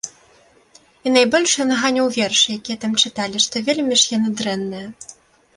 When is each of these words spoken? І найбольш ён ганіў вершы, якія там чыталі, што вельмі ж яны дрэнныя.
І 1.09 1.11
найбольш 1.17 1.51
ён 1.65 1.69
ганіў 1.81 2.09
вершы, 2.17 2.49
якія 2.59 2.77
там 2.87 2.97
чыталі, 3.05 3.45
што 3.47 3.63
вельмі 3.69 3.95
ж 4.05 4.15
яны 4.19 4.29
дрэнныя. 4.41 4.87